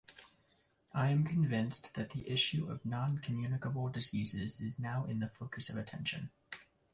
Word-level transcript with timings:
I 0.95 1.11
am 1.11 1.23
convinced 1.25 1.93
that 1.93 2.09
the 2.09 2.27
issue 2.27 2.71
of 2.71 2.83
non-communicable 2.83 3.89
diseases 3.89 4.59
is 4.59 4.79
now 4.79 5.05
in 5.05 5.19
the 5.19 5.29
focus 5.29 5.69
of 5.69 5.77
attention. 5.77 6.31